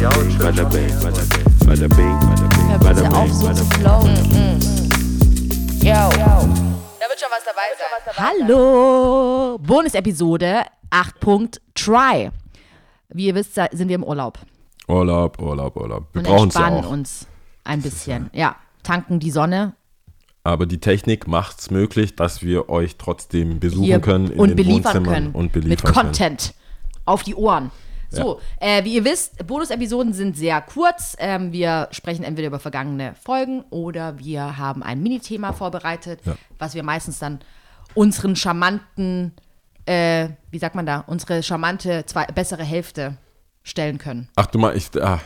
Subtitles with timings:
[0.00, 2.18] bada bing, bada bing,
[2.80, 4.16] bada bing, auf, so zu flowen.
[5.80, 5.92] Yo.
[5.92, 8.14] Da wird schon was dabei sein.
[8.16, 9.58] Hallo!
[9.58, 12.30] Bonus-Episode 8.try.
[13.10, 14.38] Wie ihr wisst, sind wir im Urlaub
[14.88, 16.06] Urlaub, Urlaub, Urlaub.
[16.12, 16.90] Wir und brauchen es ja entspannen auch.
[16.90, 17.26] uns
[17.64, 18.30] ein bisschen.
[18.32, 19.74] Ja, tanken die Sonne
[20.42, 24.48] Aber die Technik macht es möglich, dass wir euch trotzdem besuchen hier können in und
[24.50, 25.34] den beliefern Wohnzimmern können.
[25.34, 26.06] und mit beliefern können.
[26.06, 26.54] Content
[27.04, 27.70] auf die Ohren.
[28.16, 31.16] So, äh, wie ihr wisst, Bonus-Episoden sind sehr kurz.
[31.18, 36.34] Ähm, wir sprechen entweder über vergangene Folgen oder wir haben ein Minithema vorbereitet, Ja.
[36.58, 37.40] was wir meistens dann
[37.94, 39.32] unseren charmanten,
[39.86, 43.16] äh, wie sagt man da, unsere charmante, zwei, bessere Hälfte
[43.64, 44.28] stellen können.
[44.36, 45.20] Ach du mal, ich, ah,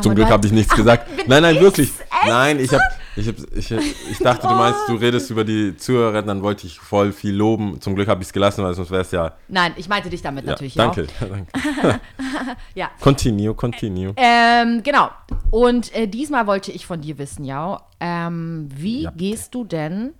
[0.00, 1.16] zum Glück habe ich nichts Ach, gesagt.
[1.16, 1.88] bin Nein, nein, wirklich.
[1.90, 2.26] Echt?
[2.26, 2.82] Nein, ich habe,
[3.16, 3.70] ich, hab, ich,
[4.10, 7.80] ich dachte, du meinst, du redest über die Zuhörer, dann wollte ich voll viel loben.
[7.80, 10.22] Zum Glück habe ich es gelassen, weil sonst wäre es ja, Nein, ich meinte dich
[10.22, 11.06] damit ja natürlich danke.
[11.20, 11.28] auch.
[11.28, 12.00] danke.
[12.74, 12.90] Ja.
[13.00, 14.12] Continue, continue.
[14.16, 15.10] Ähm, genau.
[15.50, 19.12] Und äh, diesmal wollte ich von dir wissen, ja, ähm, wie Ja.
[19.16, 20.14] gehst du denn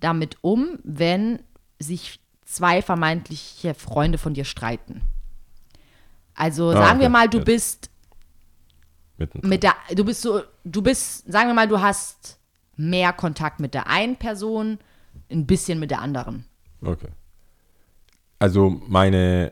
[0.00, 1.40] damit um, wenn
[1.78, 5.00] sich zwei vermeintliche Freunde von dir streiten?
[6.34, 7.12] Also Ah, sagen wir okay.
[7.12, 7.44] mal, du Ja.
[7.44, 7.90] bist
[9.16, 9.48] Mittendrin.
[9.48, 12.38] mit der, du bist so, du bist, sagen wir mal, du hast
[12.76, 14.78] mehr Kontakt mit der einen Person,
[15.30, 16.44] ein bisschen mit der anderen.
[16.82, 17.08] Okay.
[18.38, 19.50] Also meine,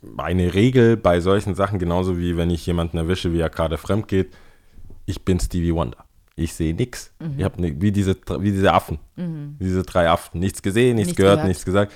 [0.00, 4.08] meine Regel bei solchen Sachen, genauso wie wenn ich jemanden erwische, wie er gerade fremd
[4.08, 4.34] geht,
[5.06, 6.04] ich bin Stevie Wonder.
[6.36, 7.12] Ich sehe nichts.
[7.20, 7.34] Mhm.
[7.38, 11.08] Ich habe ne, wie diese wie diese Affen, wie diese drei Affen, nichts gesehen, nichts,
[11.10, 11.48] Nichts gehört, gehört.
[11.48, 11.92] nichts gesagt.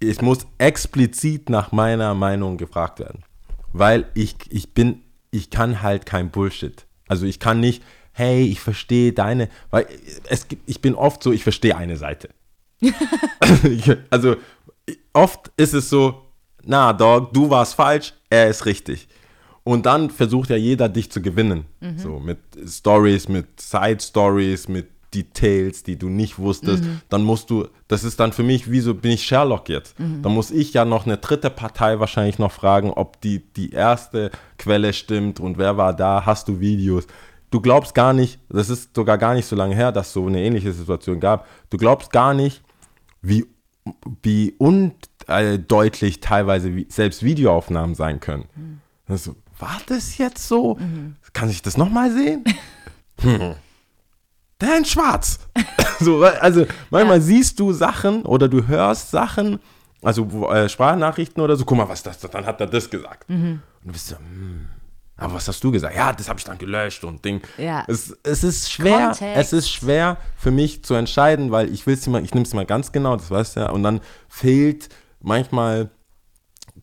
[0.00, 3.22] Ich muss explizit nach meiner Meinung gefragt werden,
[3.72, 6.84] weil ich ich bin ich kann halt kein Bullshit.
[7.08, 9.86] Also ich kann nicht, hey, ich verstehe deine, weil
[10.28, 12.30] es gibt, ich bin oft so, ich verstehe eine Seite.
[14.10, 14.36] also
[15.12, 16.22] oft ist es so,
[16.64, 19.08] na Dog, du warst falsch, er ist richtig.
[19.64, 21.64] Und dann versucht ja jeder dich zu gewinnen.
[21.96, 26.84] So mit Stories, mit Side Stories, mit Details, die du nicht wusstest.
[27.08, 29.96] Dann musst du, das ist dann für mich, wieso bin ich Sherlock jetzt?
[29.98, 34.30] Dann muss ich ja noch eine dritte Partei wahrscheinlich noch fragen, ob die, die erste
[34.58, 37.06] Quelle stimmt und wer war da, hast du Videos.
[37.50, 40.42] Du glaubst gar nicht, das ist sogar gar nicht so lange her, dass so eine
[40.42, 41.46] ähnliche Situation gab.
[41.70, 42.62] Du glaubst gar nicht,
[43.22, 43.46] wie,
[44.22, 48.46] wie undeutlich teilweise wie, selbst Videoaufnahmen sein können.
[49.08, 50.76] Also, war das jetzt so?
[51.32, 52.44] Kann ich das nochmal sehen?
[53.20, 53.54] hm.
[54.60, 55.38] Der in schwarz.
[56.00, 59.60] so, also manchmal siehst du Sachen oder du hörst Sachen,
[60.02, 63.28] also äh, Sprachnachrichten oder so, guck mal, was das, dann hat er das gesagt.
[63.28, 64.68] Und du bist so, hm.
[65.18, 65.96] Aber was hast du gesagt?
[65.96, 67.40] Ja, das habe ich dann gelöscht und Ding.
[67.56, 67.84] Ja.
[67.88, 69.36] Es, es ist schwer, Kontext.
[69.36, 72.52] es ist schwer für mich zu entscheiden, weil ich will es mal, ich nehme es
[72.52, 74.90] mal ganz genau, das weißt du ja, und dann fehlt
[75.20, 75.88] manchmal,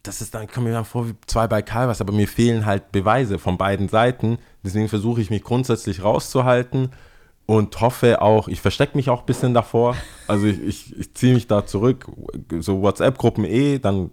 [0.02, 2.92] das ist dann, kommt mir dann vor wie zwei bei Calvas, aber mir fehlen halt
[2.92, 4.40] Beweise von beiden Seiten.
[4.64, 6.90] Deswegen versuche ich mich grundsätzlich rauszuhalten
[7.46, 9.96] und hoffe auch, ich verstecke mich auch ein bisschen davor.
[10.28, 12.08] Also ich, ich, ich ziehe mich da zurück,
[12.60, 14.12] so WhatsApp-Gruppen eh, dann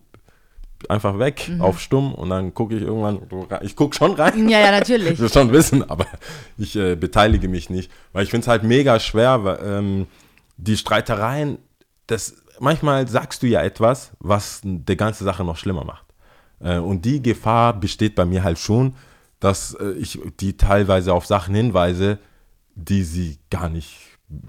[0.89, 1.61] einfach weg Mhm.
[1.61, 3.21] auf stumm und dann gucke ich irgendwann,
[3.61, 4.49] ich gucke schon rein.
[4.49, 5.11] Ja, ja, natürlich.
[5.13, 6.07] Ich will schon wissen, aber
[6.57, 7.91] ich äh, beteilige mich nicht.
[8.13, 10.07] Weil ich finde es halt mega schwer, weil, ähm,
[10.57, 11.59] die Streitereien,
[12.07, 16.07] das, manchmal sagst du ja etwas, was die ganze Sache noch schlimmer macht.
[16.61, 18.95] Äh, und die Gefahr besteht bei mir halt schon,
[19.39, 22.19] dass äh, ich die teilweise auf Sachen hinweise,
[22.75, 23.97] die sie gar nicht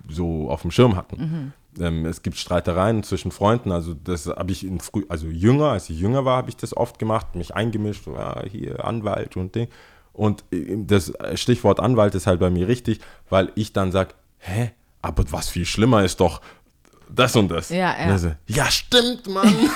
[0.10, 1.54] so auf dem Schirm hatten.
[1.80, 5.90] Ähm, es gibt Streitereien zwischen Freunden, also das habe ich in früh, also jünger, als
[5.90, 9.56] ich jünger war, habe ich das oft gemacht, mich eingemischt, so, ja, hier Anwalt und
[9.56, 9.70] Ding.
[10.14, 13.00] Und äh, das Stichwort Anwalt ist halt bei mir richtig,
[13.30, 14.10] weil ich dann sage,
[14.40, 14.72] hä,
[15.02, 16.42] aber was viel schlimmer ist doch
[17.10, 17.70] das und das.
[17.70, 18.04] Ja, ja.
[18.06, 19.48] Und er so, ja stimmt, Mann.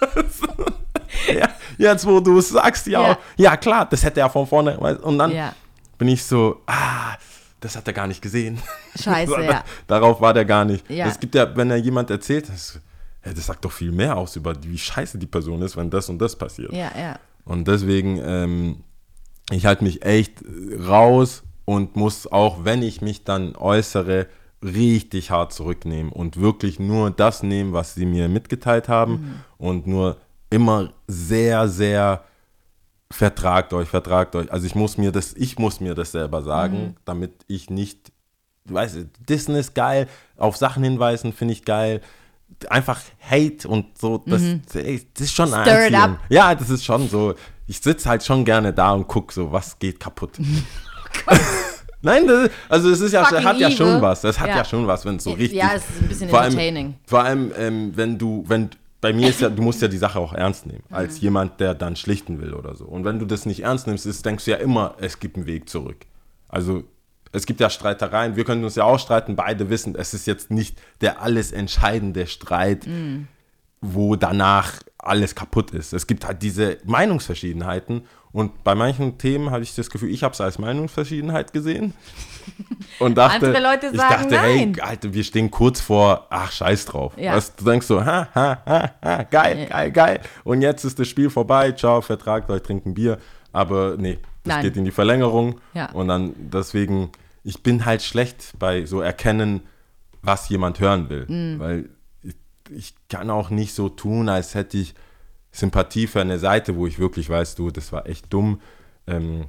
[1.34, 3.18] ja, jetzt, wo du es sagst, ja, Ja.
[3.36, 3.56] ja.
[3.56, 4.78] klar, das hätte er von vorne.
[4.78, 5.54] Und dann Ja.
[5.98, 7.16] bin ich so, ah,
[7.66, 8.58] das hat er gar nicht gesehen.
[9.00, 9.64] Scheiße, ja.
[9.86, 10.88] Darauf war der gar nicht.
[10.90, 11.06] Ja.
[11.06, 12.80] Es gibt ja, wenn er jemand erzählt, das,
[13.22, 16.18] das sagt doch viel mehr aus über wie scheiße die Person ist, wenn das und
[16.18, 16.72] das passiert.
[16.72, 17.18] Ja, ja.
[17.44, 18.84] Und deswegen, ähm,
[19.50, 20.42] ich halte mich echt
[20.86, 24.26] raus und muss auch, wenn ich mich dann äußere,
[24.62, 30.16] richtig hart zurücknehmen und wirklich nur das nehmen, was sie mir mitgeteilt haben und nur
[30.50, 32.24] immer sehr, sehr
[33.10, 34.50] vertragt euch, vertragt euch.
[34.52, 38.12] Also ich muss mir das, ich muss mir das selber sagen, damit ich nicht,
[38.66, 42.00] weißt du, Disney ist geil, auf Sachen hinweisen finde ich geil.
[42.68, 44.42] Einfach Hate und so, das,
[44.74, 45.86] ey, das ist schon ein Mhm.
[45.88, 46.18] Stir up.
[46.28, 47.34] Ja, das ist schon so.
[47.66, 50.38] Ich sitze halt schon gerne da und gucke so, was geht kaputt.
[52.02, 53.76] Nein, das, also es ist ja, Fucking hat ja evil.
[53.76, 54.20] schon was.
[54.20, 54.56] Das hat Ja.
[54.58, 55.58] ja, schon was, wenn es so richtig.
[55.58, 56.94] Ja, es ist ein bisschen vor allem, entertaining.
[57.06, 58.70] Vor allem, ähm, wenn du, wenn
[59.00, 61.74] bei mir ist ja, du musst ja die Sache auch ernst nehmen, als jemand, der
[61.74, 62.86] dann schlichten will oder so.
[62.86, 65.46] Und wenn du das nicht ernst nimmst, ist, denkst du ja immer, es gibt einen
[65.46, 66.06] Weg zurück.
[66.48, 66.84] Also
[67.32, 70.50] es gibt ja Streitereien, wir können uns ja auch streiten, beide wissen, es ist jetzt
[70.50, 72.86] nicht der alles entscheidende Streit,
[73.80, 74.72] wo danach
[75.08, 75.92] alles kaputt ist.
[75.92, 80.34] Es gibt halt diese Meinungsverschiedenheiten und bei manchen Themen habe ich das Gefühl, ich habe
[80.34, 81.94] es als Meinungsverschiedenheit gesehen
[82.98, 84.80] und dachte, Andere Leute ich sagen dachte, hey, nein.
[84.80, 87.14] Alter, wir stehen kurz vor, ach, scheiß drauf.
[87.16, 87.34] Ja.
[87.34, 90.20] Weißt, du denkst so, ha, ha, ha, ha, geil, geil, geil.
[90.44, 93.18] Und jetzt ist das Spiel vorbei, ciao, vertragt euch, trinken Bier.
[93.52, 94.64] Aber nee, das Nein.
[94.64, 95.60] geht in die Verlängerung.
[95.72, 95.90] Ja.
[95.92, 97.10] Und dann deswegen,
[97.42, 99.62] ich bin halt schlecht bei so erkennen,
[100.20, 101.24] was jemand hören will.
[101.26, 101.58] Mhm.
[101.58, 101.86] Weil ich,
[102.70, 104.94] ich kann auch nicht so tun, als hätte ich
[105.52, 108.60] Sympathie für eine Seite, wo ich wirklich weiß, du, das war echt dumm.
[109.06, 109.46] Ähm,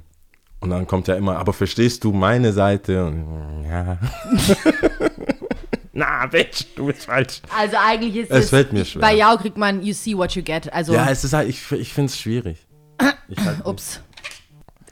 [0.60, 3.04] und dann kommt ja immer, aber verstehst du meine Seite?
[3.06, 3.98] Und, ja.
[5.92, 7.40] Na, Bitch, du bist falsch.
[7.56, 9.00] Also eigentlich ist Es es, fällt mir schwer.
[9.00, 10.72] Bei Yao kriegt man you see what you get.
[10.72, 12.66] Also, Ja, es ist halt, ich, ich finde es schwierig.
[13.28, 14.00] Ich halt, ups.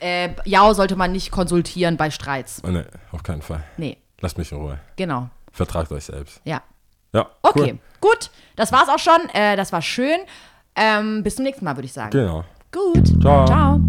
[0.01, 2.61] Äh, Yao sollte man nicht konsultieren bei Streits.
[2.65, 3.63] Oh, nee, auf keinen Fall.
[3.77, 4.79] Nee, Lasst mich in Ruhe.
[4.97, 5.31] genau.
[5.53, 6.41] Vertragt euch selbst.
[6.45, 6.63] Ja.
[7.17, 8.11] Ja, Okay, cool.
[8.11, 8.31] gut.
[8.57, 9.29] Das war's auch schon.
[9.35, 10.19] Äh, das war schön.
[10.75, 12.11] Ähm, bis zum nächsten Mal, würde ich sagen.
[12.11, 12.45] Genau.
[12.73, 13.07] Gut.
[13.23, 13.47] Ciao.
[13.47, 13.81] Ciao.